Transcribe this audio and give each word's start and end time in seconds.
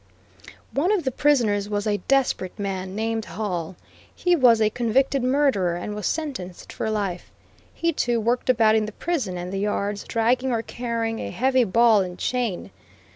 One 0.73 0.91
of 0.91 1.03
the 1.03 1.11
prisoners 1.11 1.69
was 1.69 1.85
a 1.85 1.97
desperate 2.07 2.57
man, 2.57 2.95
named 2.95 3.25
Hall. 3.25 3.75
He 4.15 4.35
was 4.35 4.59
a 4.59 4.71
convicted 4.71 5.21
murderer, 5.23 5.75
and 5.75 5.93
was 5.93 6.07
sentenced 6.07 6.73
for 6.73 6.89
life. 6.89 7.31
He 7.71 7.93
too, 7.93 8.19
worked 8.19 8.49
about 8.49 8.73
in 8.73 8.87
the 8.87 8.93
prison 8.93 9.37
and 9.37 9.53
the 9.53 9.59
yards, 9.59 10.03
dragging 10.03 10.51
or 10.51 10.63
carrying 10.63 11.19
a 11.19 11.29
heavy 11.29 11.65
ball 11.65 12.01
and 12.01 12.17
chain. 12.17 12.71